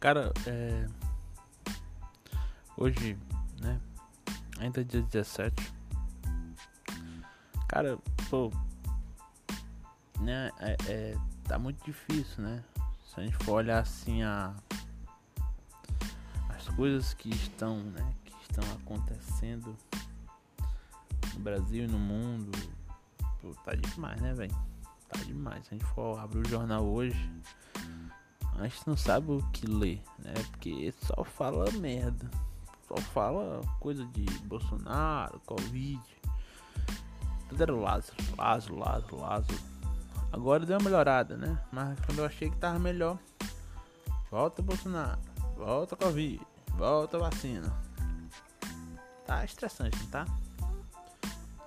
Cara, 0.00 0.32
é... 0.46 0.86
hoje, 2.76 3.18
né? 3.60 3.80
Ainda 4.60 4.80
é 4.80 4.84
dia 4.84 5.02
17. 5.02 5.74
Cara, 7.66 7.98
pô, 8.30 8.52
né? 10.20 10.52
É, 10.60 10.76
é, 10.86 11.16
tá 11.44 11.58
muito 11.58 11.84
difícil, 11.84 12.44
né? 12.44 12.62
Se 13.04 13.20
a 13.20 13.24
gente 13.24 13.36
for 13.38 13.54
olhar 13.54 13.80
assim 13.80 14.22
a 14.22 14.54
as 16.50 16.68
coisas 16.68 17.12
que 17.14 17.30
estão, 17.30 17.78
né? 17.78 18.14
Que 18.24 18.34
estão 18.42 18.64
acontecendo 18.74 19.76
no 21.34 21.40
Brasil 21.40 21.84
e 21.84 21.88
no 21.88 21.98
mundo, 21.98 22.52
pô, 23.42 23.52
tá 23.64 23.74
demais, 23.74 24.20
né, 24.20 24.32
velho? 24.32 24.56
Tá 25.08 25.18
demais. 25.24 25.66
Se 25.66 25.74
a 25.74 25.76
gente 25.76 25.88
for 25.92 26.20
abrir 26.20 26.46
o 26.46 26.48
jornal 26.48 26.86
hoje 26.86 27.18
a 28.60 28.68
gente 28.68 28.86
não 28.86 28.96
sabe 28.96 29.30
o 29.30 29.42
que 29.52 29.66
ler, 29.66 30.02
né? 30.18 30.34
Porque 30.50 30.92
só 31.04 31.24
fala 31.24 31.70
merda. 31.72 32.30
Só 32.86 32.96
fala 32.96 33.60
coisa 33.80 34.04
de 34.06 34.24
Bolsonaro, 34.44 35.40
Covid. 35.46 36.00
Tudo 37.48 37.62
era 37.62 37.74
Lázaro, 37.74 38.16
Lázaro, 38.36 38.76
Lázaro, 38.76 39.20
Lázaro. 39.20 39.58
Agora 40.32 40.66
deu 40.66 40.76
uma 40.76 40.84
melhorada, 40.84 41.36
né? 41.36 41.58
Mas 41.72 41.98
quando 42.00 42.18
eu 42.18 42.26
achei 42.26 42.50
que 42.50 42.56
tava 42.56 42.78
melhor, 42.78 43.18
volta 44.30 44.60
Bolsonaro, 44.62 45.20
volta 45.56 45.96
Covid, 45.96 46.40
volta 46.76 47.18
vacina. 47.18 47.72
Tá 49.26 49.44
estressante, 49.44 49.98
não 49.98 50.06
tá? 50.06 50.26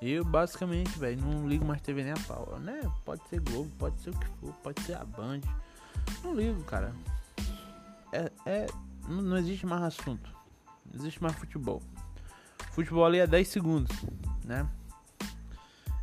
Eu 0.00 0.24
basicamente, 0.24 0.98
velho, 0.98 1.20
não 1.20 1.46
ligo 1.46 1.64
mais 1.64 1.82
TV 1.82 2.02
nem 2.02 2.12
a 2.12 2.26
pau, 2.26 2.58
né? 2.58 2.80
Pode 3.04 3.22
ser 3.28 3.40
Globo, 3.40 3.70
pode 3.78 4.00
ser 4.00 4.10
o 4.10 4.18
que 4.18 4.26
for, 4.40 4.52
pode 4.62 4.82
ser 4.82 4.94
a 4.94 5.04
Band. 5.04 5.40
Não 6.22 6.34
ligo, 6.34 6.62
cara. 6.64 6.94
É, 8.12 8.32
é 8.46 8.66
não, 9.08 9.22
não, 9.22 9.36
existe 9.38 9.66
mais 9.66 9.82
assunto. 9.82 10.30
Não 10.86 11.00
existe 11.00 11.22
mais 11.22 11.34
futebol. 11.36 11.82
Futebol 12.72 13.04
ali 13.04 13.18
é 13.18 13.26
10 13.26 13.48
segundos, 13.48 13.96
né? 14.44 14.68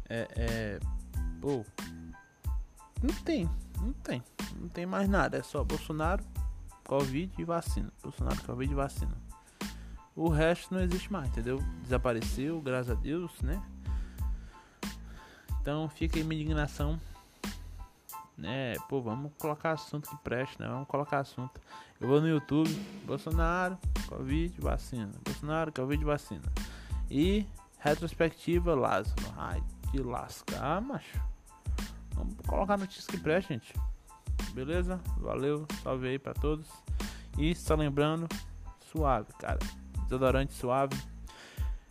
É, 0.10 0.28
é. 0.36 0.80
Pô. 1.42 1.66
Não 3.02 3.14
tem, 3.24 3.50
não 3.80 3.94
tem. 3.94 4.24
Não 4.60 4.70
tem 4.70 4.86
mais 4.86 5.08
nada. 5.08 5.38
É 5.38 5.44
só 5.44 5.64
Bolsonaro, 5.64 6.24
Covid 6.84 7.32
e 7.38 7.44
vacina. 7.44 7.92
Bolsonaro, 8.02 8.42
Covid 8.44 8.72
e 8.72 8.76
vacina. 8.76 9.16
O 10.16 10.30
resto 10.30 10.74
não 10.74 10.82
existe 10.82 11.12
mais, 11.12 11.30
entendeu? 11.30 11.60
Desapareceu, 11.84 12.60
graças 12.60 12.90
a 12.90 13.00
Deus, 13.00 13.32
né? 13.42 13.62
Então 15.62 15.88
fica 15.90 16.18
aí 16.18 16.24
minha 16.24 16.42
indignação 16.42 17.00
né? 18.38 18.76
Pô, 18.88 19.02
vamos 19.02 19.32
colocar 19.40 19.72
assunto 19.72 20.10
que 20.10 20.18
preste, 20.18 20.60
né? 20.62 20.68
Vamos 20.68 20.88
colocar 20.88 21.20
assunto. 21.20 21.60
Eu 22.00 22.08
vou 22.08 22.22
no 22.22 22.28
YouTube, 22.28 22.70
Bolsonaro, 23.06 23.78
Covid, 24.08 24.62
vacina. 24.62 25.12
Bolsonaro, 25.26 25.72
Covid, 25.72 26.04
vacina. 26.06 26.44
E 27.10 27.48
retrospectiva 27.80 28.76
Lázaro. 28.76 29.34
Ai, 29.36 29.64
que 29.92 29.98
lascar, 29.98 30.80
macho. 30.82 31.20
Vamos 32.14 32.36
colocar 32.46 32.78
notícias 32.78 33.08
que 33.08 33.18
preste, 33.18 33.50
gente. 33.50 33.74
Beleza? 34.54 35.00
Valeu, 35.18 35.66
salve 35.82 36.10
aí 36.10 36.20
pra 36.20 36.34
todos. 36.34 36.68
E 37.38 37.56
só 37.56 37.76
lembrando, 37.76 38.28
suave, 38.92 39.32
cara. 39.40 39.60
Desodorante 40.04 40.54
suave. 40.54 40.96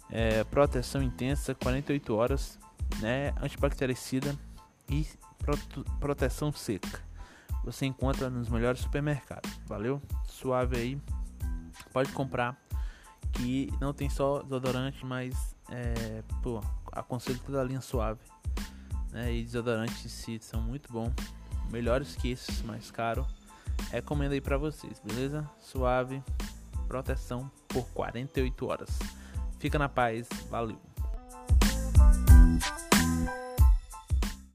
É, 0.09 0.45
proteção 0.45 1.03
intensa, 1.03 1.53
48 1.55 2.15
horas, 2.15 2.59
né? 3.01 3.33
Antibactericida 3.43 4.37
e 4.89 5.05
proteção 6.01 6.53
seca. 6.53 7.03
Você 7.65 7.85
encontra 7.87 8.31
nos 8.31 8.49
melhores 8.49 8.81
supermercados. 8.81 9.51
Valeu? 9.67 10.01
Suave 10.29 10.77
aí. 10.77 11.03
Pode 11.93 12.13
comprar. 12.13 12.57
Que 13.33 13.73
não 13.81 13.93
tem 13.93 14.09
só 14.09 14.41
desodorante, 14.43 15.05
mas 15.05 15.57
é, 15.69 16.23
pô, 16.43 16.63
aconselho 16.93 17.41
toda 17.45 17.61
a 17.61 17.65
linha 17.65 17.81
suave. 17.81 18.21
Né? 19.11 19.35
E 19.35 19.45
desodorantes 19.45 20.11
si 20.11 20.39
são 20.41 20.63
muito 20.63 20.93
bons. 20.93 21.13
Melhores 21.71 22.15
que 22.15 22.31
esses 22.31 22.63
mais 22.63 22.91
caros. 22.91 23.27
Recomendo 23.91 24.33
aí 24.33 24.41
pra 24.41 24.57
vocês, 24.57 25.01
beleza? 25.05 25.49
Suave. 25.59 26.23
Proteção 26.87 27.51
por 27.69 27.85
48 27.89 28.67
horas. 28.67 28.99
Fica 29.59 29.79
na 29.79 29.89
paz. 29.89 30.29
Valeu. 30.49 30.81